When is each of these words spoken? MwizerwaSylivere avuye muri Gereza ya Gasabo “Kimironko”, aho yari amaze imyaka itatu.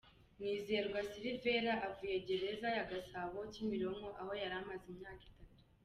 MwizerwaSylivere 0.39 1.71
avuye 1.87 2.15
muri 2.15 2.25
Gereza 2.27 2.67
ya 2.77 2.83
Gasabo 2.91 3.37
“Kimironko”, 3.53 4.07
aho 4.21 4.31
yari 4.41 4.55
amaze 4.61 4.85
imyaka 4.93 5.23
itatu. 5.29 5.63